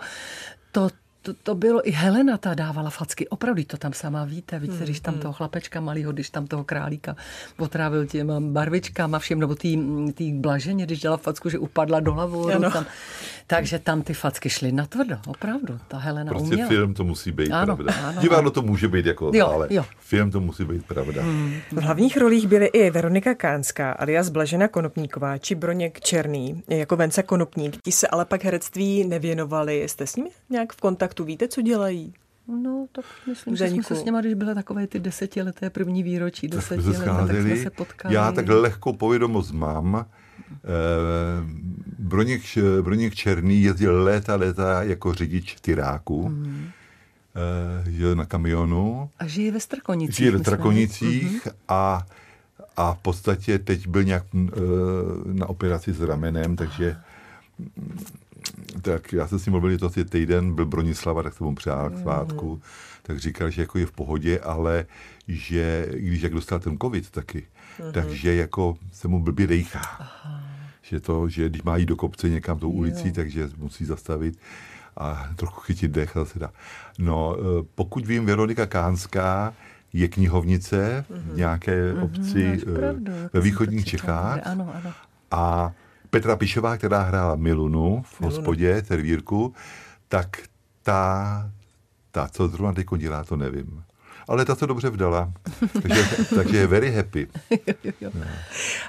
[0.72, 0.90] To
[1.26, 5.00] to, to bylo, i Helena ta dávala facky, opravdu to tam sama víte, víte, když
[5.00, 7.16] tam toho chlapečka malýho, když tam toho králíka
[7.58, 9.78] potrávil těma barvičkama všem, nebo tý,
[10.14, 12.50] tý blaženě, když dělala facku, že upadla do hlavu.
[12.74, 12.86] Tam,
[13.48, 16.70] takže tam ty facky šly na tvrdo, opravdu, ta Helena Prostě uměla.
[16.70, 17.94] film to musí být Ano, pravda.
[18.08, 19.86] ano, Divadlo to může být jako, Jo, ale jo.
[20.00, 21.22] film to musí být pravda.
[21.22, 21.54] Hmm.
[21.72, 27.24] V hlavních rolích byly i Veronika Kánská, alias Blažena Konopníková, či Broněk Černý, jako Vence
[27.24, 27.78] Konopník.
[27.84, 29.84] Ti se ale pak herectví nevěnovali.
[29.90, 31.15] Jste s nimi nějak v kontaktu?
[31.24, 32.14] Víte, co dělají?
[32.48, 36.48] No, tak myslím, že jsme se s něma, když byly takové ty desetileté první výročí,
[36.48, 37.64] Tak jsme se desetileté, tak jsme scházeli.
[37.64, 38.16] se potkali.
[38.16, 40.06] Já tak lehkou povědomost mám.
[40.52, 40.60] Eh,
[42.00, 42.42] Broněk,
[42.82, 46.30] Broněk Černý jezdil léta, léta jako řidič tyráku.
[46.30, 46.66] Mhm.
[47.86, 49.10] Eh, Jel na kamionu.
[49.20, 50.16] A žije ve Strakonicích.
[50.16, 50.40] Žije ve.
[50.40, 52.06] Strakonicích a,
[52.78, 54.50] a v podstatě teď byl nějak eh,
[55.34, 56.96] na operaci s ramenem, takže
[57.60, 57.98] mm,
[58.82, 61.90] tak já jsem s ním mluvil, to asi týden, byl Bronislava, tak jsem mu přál
[61.90, 62.62] k svátku,
[63.04, 64.86] tak říkal, že jako je v pohodě, ale
[65.28, 67.48] že i když jak dostal ten covid taky,
[67.92, 69.82] takže jako se mu blbě dejchá.
[70.82, 74.40] Že to, že když má jít do kopce někam tou ulicí, takže musí zastavit
[74.98, 76.52] a trochu chytit dech a zase dá.
[77.00, 79.54] No, eh, pokud vím, Veronika Kánská
[79.94, 84.40] je knihovnice v nějaké obci máš eh, pravdu, ve východních Čechách.
[84.48, 84.94] ano, ano.
[85.32, 85.72] A
[86.16, 89.54] Petra Pišová, která hrála Milunu v hospodě, servírku,
[90.08, 90.38] tak
[90.84, 91.52] ta,
[92.12, 93.84] ta, co zrovna teď dělá, to nevím.
[94.28, 95.32] Ale ta se dobře vdala,
[95.82, 96.04] takže,
[96.36, 97.28] takže je very happy.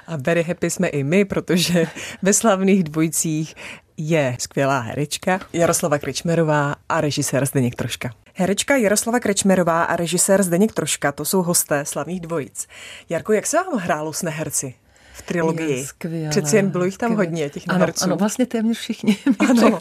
[0.07, 1.87] A very happy jsme i my, protože
[2.21, 3.55] ve slavných dvojicích
[3.97, 8.09] je skvělá herečka Jaroslava Krečmerová a režisér Zdeněk Troška.
[8.33, 12.67] Herečka Jaroslava Krečmerová a režisér Zdeněk Troška, to jsou hosté slavných dvojic.
[13.09, 14.73] Jarko, jak se vám hrálo s neherci
[15.17, 15.71] v trilogii?
[15.79, 17.25] Je skvělé, Přeci jen bylo jich tam skvělé.
[17.29, 18.03] hodně, těch ano, neherců.
[18.03, 19.17] ano, vlastně téměř všichni.
[19.49, 19.67] Ano.
[19.67, 19.79] Ano.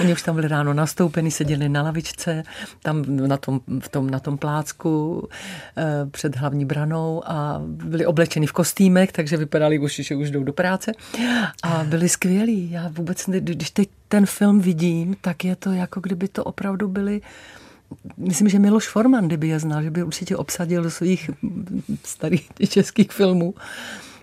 [0.00, 2.42] Oni už tam byli ráno nastoupeni, seděli na lavičce,
[2.82, 5.28] tam na tom, v tom, na tom plácku
[5.76, 10.42] eh, před hlavní branou a byli oblečeni v kostýmech, takže vypadali už, že už jdou
[10.42, 10.92] do práce.
[11.62, 12.70] A byli skvělí.
[12.70, 16.88] Já vůbec, ne- když teď ten film vidím, tak je to jako kdyby to opravdu
[16.88, 17.20] byli
[18.16, 21.30] Myslím, že Miloš Forman, kdyby je znal, že by určitě obsadil do svých
[22.04, 23.54] starých českých filmů.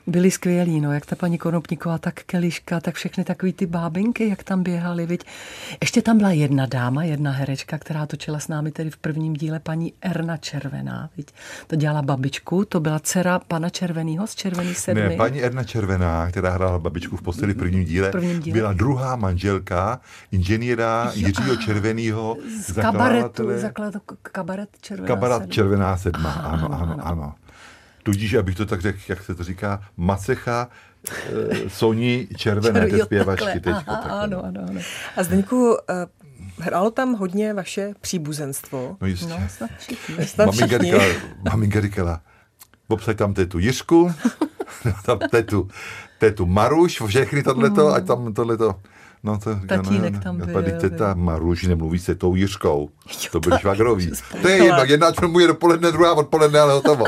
[0.07, 4.43] Byli skvělí, no, jak ta paní Konopníková, tak Keliška, tak všechny takový ty bábinky, jak
[4.43, 5.23] tam běhali, viď.
[5.81, 9.59] Ještě tam byla jedna dáma, jedna herečka, která točila s námi tedy v prvním díle,
[9.59, 11.31] paní Erna Červená, viď.
[11.67, 15.01] To dělala babičku, to byla dcera pana Červenýho z Červený sedmi.
[15.01, 18.53] Ne, paní Erna Červená, která hrála babičku v posteli v prvním díle, prvním díle.
[18.53, 19.99] byla druhá manželka
[20.31, 25.51] inženýra Jiřího Červenýho, z kabaretu, zakladatele zaklad, kabaret Červená Kabaret sedm.
[25.51, 27.03] Červená sedma, ano, ano, ano, ano.
[27.05, 27.33] ano.
[28.05, 30.69] Tudíž, abych to tak řekl, jak se to říká, Macecha,
[31.09, 34.45] eh, Soni Červené, ty zpěvačky takhle, ano, no.
[34.45, 34.81] ano, ano.
[35.17, 36.05] A Zdeňku, eh,
[36.59, 38.97] hrálo tam hodně vaše příbuzenstvo.
[39.01, 39.29] No jistě.
[39.29, 40.25] No, snad všichni.
[40.25, 41.03] Snad Maminka říkala,
[41.51, 42.21] maminka říkala,
[42.87, 44.13] obsaď tam tetu Jiřku,
[45.05, 45.69] tam tetu,
[46.17, 48.75] tetu Maruš, všechny tohleto, ať tam tohleto.
[49.25, 51.23] No to Tatínek tam byl, Tady teta byl.
[51.23, 52.89] Maruš nemluví se tou Jiřkou.
[53.31, 54.11] To byli švagrový.
[54.41, 57.05] To je jedno, jedna filmuje dopoledne, druhá odpoledne, ale hotovo.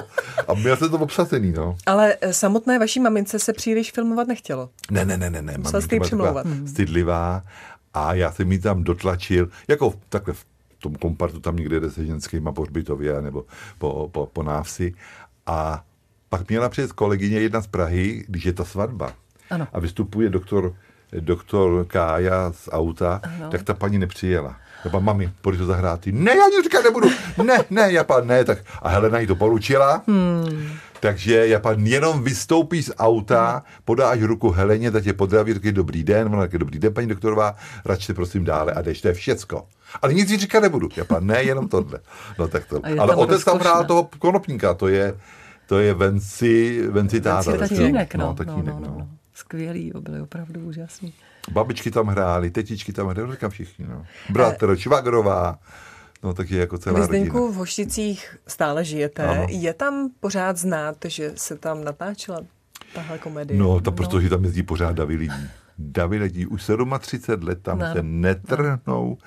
[0.47, 1.75] A měl jsem to obsazený, no.
[1.85, 4.69] Ale eh, samotné vaší mamince se příliš filmovat nechtělo.
[4.91, 5.55] Ne, ne, ne, ne, ne.
[5.57, 6.43] Musel jste přimlouvat.
[6.43, 7.43] taková stydlivá
[7.93, 10.45] a já jsem jí tam dotlačil, jako v- takhle v
[10.79, 13.45] tom kompartu tam někde jde se ženskýma po hřbitově nebo
[13.77, 14.93] po, po, po návsi
[15.45, 15.83] a
[16.29, 19.13] pak měla přijet kolegyně jedna z Prahy, když je ta svatba
[19.49, 19.67] Ano.
[19.73, 20.73] a vystupuje doktor,
[21.19, 23.49] doktor Kája z auta, Ano.
[23.49, 24.55] tak ta paní nepřijela.
[24.93, 25.99] Já mami, pojď to zahrát.
[26.01, 27.09] Ty, Ne, já nic říkat nebudu.
[27.43, 28.45] Ne, ne, já pa, ne.
[28.45, 30.03] Tak, a Helena jí to poručila.
[30.07, 30.69] Hmm.
[30.99, 36.27] Takže Japan jenom vystoupí z auta, podáš ruku Heleně, tak tě pozdraví, taky dobrý den,
[36.27, 39.65] ona taky dobrý den, paní doktorová, račte prosím dále a jdeš, to je všecko.
[40.01, 40.89] Ale nic jí říkat nebudu.
[40.97, 41.99] Japan, ne, jenom tohle.
[42.39, 42.81] No tak to.
[42.87, 45.17] Je Ale otec tam hrál toho konopníka, to je,
[45.67, 47.57] to je Venci, Venci táta.
[47.57, 49.07] Tatínek, tatínek, no, no, no, tatínek, no, no, no.
[49.37, 51.13] Skvělý, jo, byli opravdu úžasní.
[51.51, 54.05] Babičky tam hrály, tetičky tam hrály, říkám všichni, no.
[54.29, 55.59] Bratr, Švagrová,
[56.23, 57.33] no takže jako celá Vy rodina.
[57.33, 59.23] V Hošticích stále žijete.
[59.23, 59.45] Ano.
[59.49, 62.41] Je tam pořád znát, že se tam natáčela
[62.93, 63.59] tahle komedie?
[63.59, 65.47] No, to protože tam jezdí pořád davy lidí.
[65.79, 66.63] Davy lidí, už
[66.99, 67.85] 37 let tam No.
[67.93, 69.17] se netrhnou.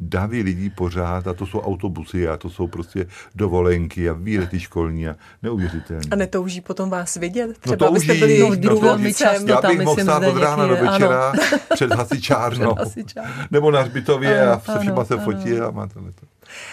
[0.00, 5.08] Davy lidí pořád a to jsou autobusy a to jsou prostě dovolenky a výlety školní
[5.08, 6.02] a neuvěřitelné.
[6.10, 7.46] A netouží potom vás vidět?
[7.46, 10.66] No Třeba abyste touží, byli no to- velmi často Já bych mohl stát od rána
[10.66, 11.32] do večera
[11.74, 12.74] před hasičárnou.
[12.74, 13.32] Před hasičárnou.
[13.50, 15.24] Nebo na hřbitově Ano, a se všema ano, se ano.
[15.24, 16.12] fotil a má tohle.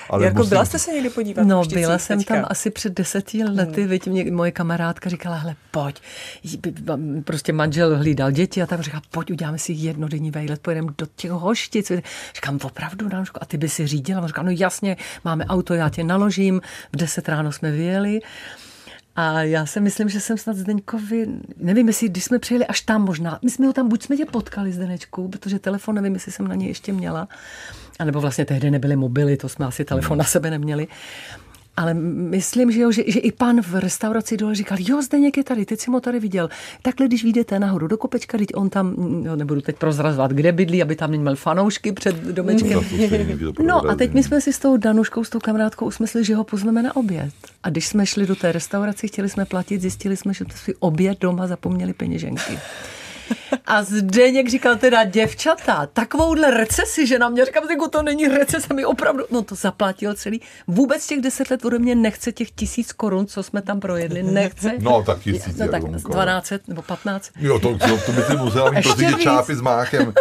[0.10, 1.48] Ale Jarko, musím- byla jste se někdy podívat?
[1.48, 2.36] No, byla jsem teďka?
[2.36, 4.00] tam asi před deseti lety, hmm.
[4.14, 6.02] mě, moje kamarádka říkala, hele, pojď.
[7.24, 11.32] Prostě manžel hlídal děti a tak říká, pojď, uděláme si jednodenní vejlet, pojedeme do těch
[11.32, 11.92] hoštic.
[12.36, 14.22] Říkám, opravdu, Danuško, a ty by si řídila?
[14.22, 16.62] On říká, no jasně, máme auto, já tě naložím,
[16.94, 18.20] v deset ráno jsme vyjeli.
[19.16, 23.02] A já si myslím, že jsem snad Zdeňkovi, nevím, jestli když jsme přijeli až tam
[23.02, 26.48] možná, my jsme ho tam, buď jsme tě potkali Zdenečku, protože telefon, nevím, jestli jsem
[26.48, 27.28] na něj ještě měla,
[28.00, 30.88] a nebo vlastně tehdy nebyly mobily, to jsme asi telefon na sebe neměli.
[31.78, 35.44] Ale myslím, že, jo, že, že i pan v restauraci dole říkal, jo, Zdeněk je
[35.44, 36.50] tady, teď jsem ho tady viděl.
[36.82, 40.82] Takhle, když vyjdete nahoru do kopečka, teď on tam, no, nebudu teď prozrazovat, kde bydlí,
[40.82, 42.80] aby tam neměl fanoušky před domečkem.
[43.56, 46.36] To No a teď my jsme si s tou Danuškou, s tou kamarádkou usmysleli, že
[46.36, 47.34] ho pozveme na oběd.
[47.64, 50.76] A když jsme šli do té restaurace, chtěli jsme platit, zjistili jsme, že to si
[50.80, 52.60] oběd doma zapomněli peněženky.
[53.66, 58.74] A Zdeněk říkal teda, děvčata, takovouhle recesi, že na mě říkám, Zdeňku, to není recese,
[58.74, 60.42] mi opravdu, no to zaplatil celý.
[60.68, 64.72] Vůbec těch deset let ode mě nechce těch tisíc korun, co jsme tam projedli, nechce.
[64.80, 66.16] No, tak tisíc No tak korun, z korun.
[66.16, 67.32] 12 nebo 15.
[67.40, 69.24] Jo, to, to, to by si musela mít Ještě prostě víc.
[69.24, 70.14] čápy s máchem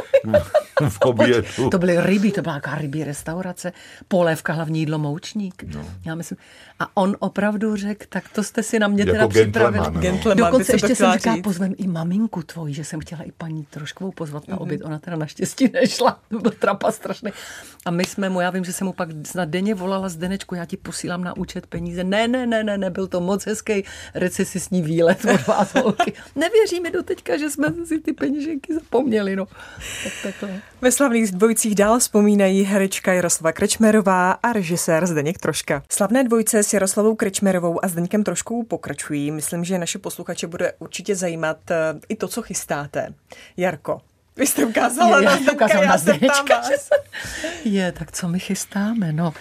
[0.89, 1.71] v obědu.
[1.71, 3.73] To byly ryby, to byla nějaká rybí restaurace,
[4.09, 5.65] polévka, hlavní jídlo, moučník.
[5.75, 5.85] No.
[6.05, 6.39] Já myslím,
[6.81, 10.01] a on opravdu řekl, tak to jste si na mě Jako teda připravili.
[10.01, 10.45] gentleman, no.
[10.45, 11.45] Dokonce ještě jsem říkala, říct.
[11.45, 14.85] pozvem i maminku tvoji, že jsem chtěla i paní Troškovou pozvat na oběd.
[14.85, 17.31] Ona teda naštěstí nešla, to byl trapa strašný.
[17.85, 20.55] A my jsme mu, já vím, že jsem mu pak snad denně volala z Denečku,
[20.55, 22.05] já ti posílám na účet peníze.
[22.05, 26.13] Ne, ne, ne, ne, ne, byl to moc hezký recesisní výlet od vás holky.
[26.37, 29.47] Nevěří mi do teďka, že jsme si ty peněženky zapomněli, no.
[30.05, 30.61] Tak takhle.
[30.81, 35.83] Ve slavných dvojicích dál vzpomínají herečka Jaroslava Krečmerová a režisér Zdeněk Troška.
[35.93, 39.31] Slavné dvojce s Jaroslavou Krečmerovou a Zdeňkem Troškou pokračují.
[39.31, 42.43] Myslím, že naše posluchače bude určitě zajímat eh, i to, co
[42.83, 43.15] chystáte.
[43.57, 44.01] Jarko,
[44.37, 46.69] vy jste ukázala Je, na já ukázala já na se ptám vás.
[46.69, 46.75] že
[47.65, 49.35] Je, tak co my chystáme, no.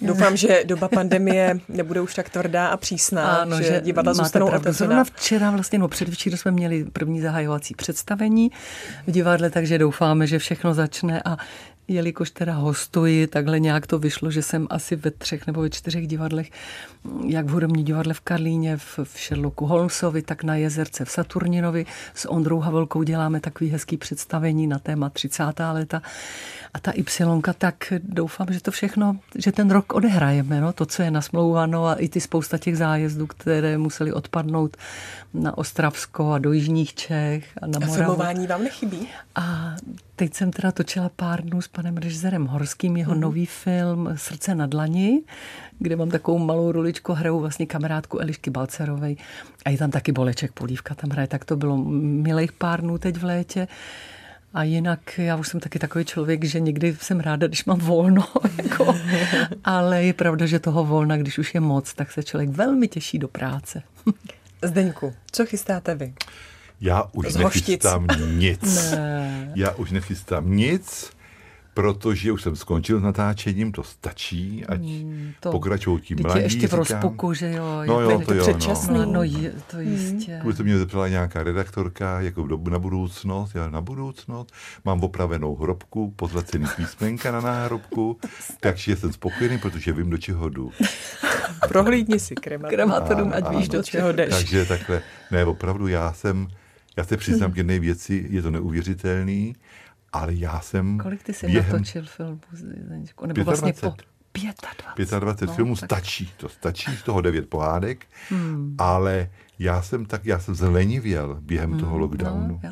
[0.00, 4.62] Doufám, že doba pandemie nebude už tak tvrdá a přísná, že, divadla máte zůstanou pravdu.
[4.62, 4.86] otevřená.
[4.86, 8.50] Zrovna včera, vlastně, no předvčírem jsme měli první zahajovací představení
[9.06, 11.36] v divadle, takže doufáme, že všechno začne a
[11.88, 16.06] jelikož teda hostuji, takhle nějak to vyšlo, že jsem asi ve třech nebo ve čtyřech
[16.06, 16.50] divadlech,
[17.26, 21.86] jak v hudební divadle v Karlíně, v, v Sherlocku Holmesovi, tak na Jezerce v Saturninovi.
[22.14, 25.42] S Ondrou Havelkou děláme takový hezký představení na téma 30.
[25.72, 26.02] léta.
[26.74, 31.02] A ta Y, tak doufám, že to všechno, že ten rok odehrajeme, no, to, co
[31.02, 34.76] je nasmlouváno a i ty spousta těch zájezdů, které museli odpadnout
[35.34, 37.94] na Ostravsko a do Jižních Čech a na A Moravu.
[37.94, 39.08] filmování vám nechybí?
[39.34, 39.76] A
[40.16, 43.20] teď jsem teda točila pár dnů s panem režisérem Horským jeho mm-hmm.
[43.20, 45.22] nový film Srdce na dlani,
[45.78, 49.16] kde mám takovou malou roličku, hraju vlastně kamarádku Elišky Balcerovej
[49.64, 53.16] a je tam taky Boleček Polívka tam hraje, tak to bylo milých pár dnů teď
[53.16, 53.68] v létě.
[54.54, 58.24] A jinak já už jsem taky takový člověk, že někdy jsem ráda, když mám volno,
[58.62, 58.96] jako,
[59.64, 63.18] ale je pravda, že toho volna, když už je moc, tak se člověk velmi těší
[63.18, 63.82] do práce.
[64.62, 66.14] Zdeňku, co chystáte vy?
[66.84, 67.66] Já už Z Hoštic.
[67.68, 68.06] nechystám
[68.38, 68.90] nic.
[68.90, 69.52] Ne.
[69.56, 71.10] Já už nechystám nic,
[71.74, 76.40] protože už jsem skončil s natáčením, to stačí, ať Hmm, to- pokračují ti Teď mladí.
[76.40, 76.78] je ještě v říkám.
[76.78, 77.82] rozpuku, že jo.
[77.86, 78.94] No je jo, to- to jo, předčasný.
[78.94, 79.04] no.
[79.04, 80.40] No, no je, to jistě.
[80.42, 84.52] Bude se mě zeptala nějaká redaktorka, jako do, na budoucnost, já na budoucnost,
[84.84, 88.18] mám opravenou hrobku, pozlacený písmenka na náhrobku,
[88.60, 90.70] takže jsem spokojený, protože vím, do čeho jdu.
[91.68, 92.88] Prohlídni si krematorium.
[92.90, 94.34] Krematorium, ať víš, do čeho jdeš.
[94.34, 96.48] Takže takhle, ne, opravdu já jsem,
[96.96, 99.56] já se přiznám k jedné věci, je to neuvěřitelný,
[100.12, 102.40] ale já jsem Kolik ty jsi během natočil filmů?
[103.26, 104.14] Nebo vlastně po 25.
[104.96, 105.20] 25.
[105.20, 108.06] 25 no, filmů tak- stačí, to stačí, z toho devět pohádek,
[108.78, 112.48] ale já jsem tak, já jsem zlenivěl během toho lockdownu.
[112.48, 112.70] No, já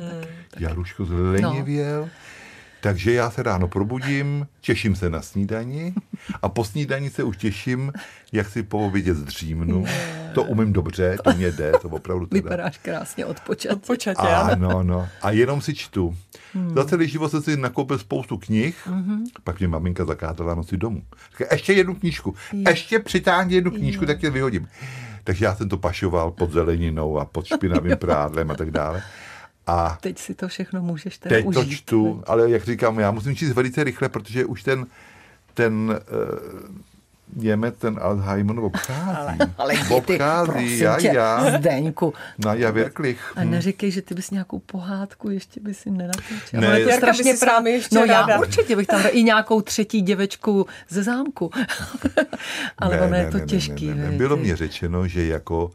[0.50, 0.64] taky.
[0.64, 2.08] Já, Ruško, zlenivěl.
[2.82, 5.94] Takže já se ráno probudím, těším se na snídani
[6.42, 7.92] a po snídani se už těším,
[8.32, 9.84] jak si po obědě zdřímnu.
[10.34, 12.42] To umím dobře, to mě jde, to opravdu teda.
[12.42, 13.72] Vypadáš krásně odpočat.
[13.72, 14.68] Odpočatě, ano.
[14.68, 15.08] Ano, no.
[15.22, 16.16] A jenom si čtu.
[16.54, 16.74] Hmm.
[16.74, 19.24] Za celý život jsem si nakoupil spoustu knih, hmm.
[19.44, 21.02] pak mě maminka zakázala nosit domů.
[21.30, 22.34] Říká, ještě jednu knížku,
[22.68, 24.68] ještě přitáhni jednu knížku, tak tě vyhodím.
[25.24, 29.02] Takže já jsem to pašoval pod zeleninou a pod špinavým prádlem a tak dále.
[29.66, 31.78] A Teď si to všechno můžeš teda teď to užít.
[31.78, 34.86] čtu, ale jak říkám, já musím číst velice rychle, protože už ten,
[35.54, 36.76] ten uh,
[37.36, 39.06] Němec, ten Alzheimer obchází.
[39.16, 41.58] Ale, ale ty, obchází, prosím já, tě, já.
[41.58, 42.14] Zdeňku.
[42.38, 43.32] Na já virklich.
[43.36, 46.60] A neříkej, že ty bys nějakou pohádku ještě by si nenatočil.
[46.60, 48.32] Ne, Ale to je strašně vámi ještě No ráda.
[48.34, 51.50] já určitě bych tam i nějakou třetí děvečku ze zámku.
[52.78, 53.86] Ale ono je to těžký.
[53.88, 54.16] Ne, ne, ne.
[54.18, 55.70] Bylo mě řečeno, že jako,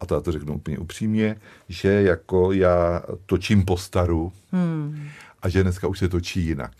[0.00, 1.36] a to já to řeknu úplně upřímně,
[1.68, 5.08] že jako já točím po staru hmm.
[5.42, 6.72] a že dneska už se točí jinak.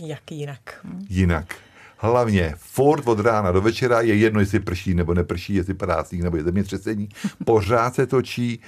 [0.00, 0.86] Jak jinak?
[1.08, 1.54] Jinak.
[1.98, 6.22] hlavně furt od rána do večera je jedno, jestli prší nebo neprší, jestli padá sníh
[6.22, 7.08] nebo je zemětřesení,
[7.44, 8.60] pořád se točí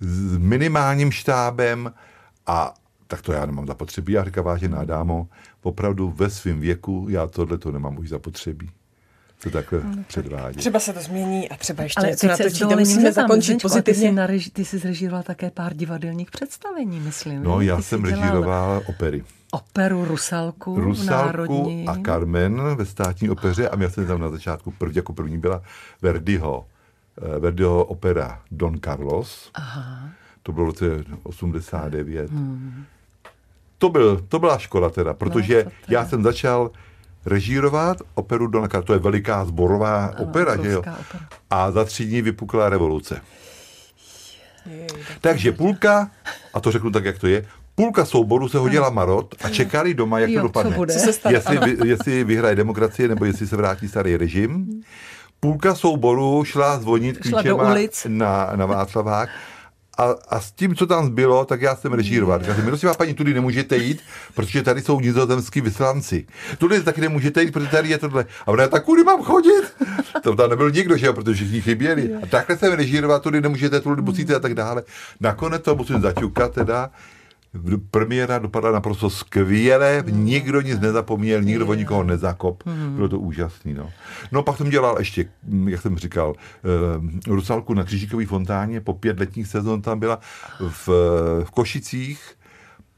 [0.00, 1.92] s minimálním štábem
[2.46, 2.74] a
[3.06, 4.12] tak to já nemám zapotřebí.
[4.12, 5.28] Já říkám, vážená dámo,
[5.62, 8.70] opravdu ve svém věku já tohle to nemám už zapotřebí
[9.44, 10.56] to takhle předvádí.
[10.58, 12.76] Třeba se to změní a třeba ještě Ale něco teď se s natočíte.
[12.76, 14.08] Musíme zakončit a Ty pozitivně.
[14.08, 17.42] jsi, nareži, ty jsi zrežíroval také pár divadelních představení, myslím.
[17.42, 19.24] No, já Ty jsem dělal režíroval opery.
[19.52, 21.88] Operu Rusalku, Rusalku Národní.
[21.88, 25.62] a Carmen ve státní opeře a měl jsem tam na začátku, prv, jako první byla
[26.02, 26.66] Verdiho,
[27.36, 29.50] eh, Verdiho opera Don Carlos.
[29.54, 30.08] Aha.
[30.42, 30.84] To bylo v roce
[31.22, 32.30] 89.
[33.78, 35.64] To, byl, to byla škola teda, protože Hmm.
[35.64, 36.00] No, to teda.
[36.00, 36.70] já jsem začal
[37.26, 38.86] režírovat operu Don Carlos.
[38.86, 40.78] To je veliká zborová Ano, opera, že jo?
[40.80, 40.98] opera.
[41.50, 43.20] A za tři dní vypukla revoluce.
[44.66, 46.10] Jej, tak Takže půlka,
[46.54, 50.18] a to řeknu tak, jak to je, půlka souboru se hodila marot a čekali doma,
[50.18, 50.76] jak Jo, to dopadne.
[50.76, 50.94] bude?
[50.94, 51.34] Co stane?
[51.36, 54.82] Jestli, vy, jestli vyhraje demokracie, nebo jestli se vrátí starý režim.
[55.40, 57.74] Půlka souboru šla zvonit klíčema
[58.08, 59.28] na, na Václavák
[59.98, 62.38] a, a s tím, co tam zbylo, tak já jsem režíroval.
[62.38, 64.00] Říkal jsem, prosím paní, tudy nemůžete jít,
[64.34, 66.26] protože tady jsou nizozemský vyslanci.
[66.58, 68.26] Tudy taky nemůžete jít, protože tady je tohle.
[68.46, 69.62] A ona, tak kudy mám chodit?
[70.22, 72.14] To tam nebyl nikdo, že jo, protože všichni chyběli.
[72.22, 74.82] A takhle jsem režíroval, tudy nemůžete, tudy musíte a tak dále.
[75.20, 76.90] Nakonec to musím zaťukat teda.
[77.90, 82.62] Premiéra dopadla naprosto skvěle, nikdo nic nezapomněl, nikdo o nikoho nezakop,
[82.94, 83.74] bylo to úžasný.
[83.74, 83.90] No.
[84.32, 88.94] no pak jsem dělal ještě, mm, jak jsem říkal, eh, Rusalku na Křížikové fontáně, po
[88.94, 90.20] pět letních sezon tam byla
[90.60, 90.88] v,
[91.44, 92.34] v Košicích,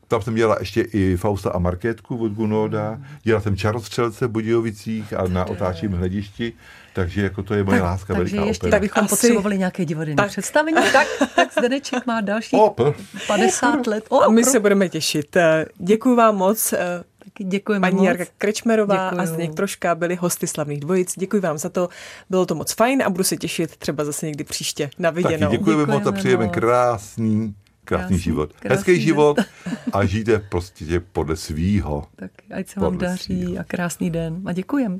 [0.08, 5.12] tam jsem dělala ještě i Fausta a Markétku od Gunoda, dělal jsem Čarostřelce v Budějovicích
[5.12, 6.52] a na otáčím hledišti,
[6.94, 8.80] takže jako to je moje láska, Takže veliká ještě opera.
[8.80, 10.28] bychom Asi- potřebovali nějaké divadelní Tak.
[10.28, 12.94] představení, tak, tak Zdeneček má další O, p-
[13.26, 14.04] 50 let.
[14.08, 15.36] O, A my se budeme těšit.
[15.36, 16.72] Eh, Děkuji vám moc.
[16.72, 16.78] eh,
[17.24, 18.06] taky děkujeme Paní moc.
[18.06, 19.20] Jarka Krečmerová Děkuju.
[19.20, 21.14] a Zdeněk Troška byli hosty slavných dvojic.
[21.18, 21.88] Děkuji vám za to.
[22.30, 25.50] Bylo to moc fajn a budu se těšit třeba zase někdy příště na Taky viděnou.
[25.50, 27.54] děkujeme moc a Děkujeme přejeme krásný,
[27.86, 28.52] krásný Krásný, život.
[28.52, 29.00] krásný Hezký den.
[29.00, 29.36] život
[29.92, 32.04] a žijte prostě podle svýho.
[32.16, 33.60] Tak ať se vám Podle daří svýho.
[33.60, 34.42] a krásný den.
[34.46, 34.98] A děkujem.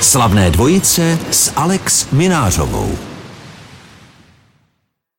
[0.00, 2.98] Slavné dvojice s Alex Minářovou.